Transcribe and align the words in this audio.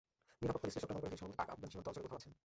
নিরাপত্তা 0.41 0.65
বিশ্লেষকেরা 0.67 0.93
মনে 0.95 1.01
করেন, 1.03 1.11
তিনি 1.11 1.21
সম্ভবত 1.23 1.37
পাক-আফগান 1.39 1.69
সীমান্ত 1.71 1.87
অঞ্চলের 1.89 2.03
কোথাও 2.07 2.19
আছেন। 2.19 2.33